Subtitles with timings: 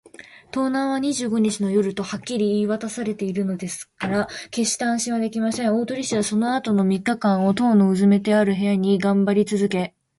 [0.51, 5.75] 盗難は二十五日の夜とはっきり言いわたされているのですから、けっして安心はできません。
[5.75, 9.93] 大鳥氏はそのあとの三日間を、塔のうずめてある部屋にがんばりつづけ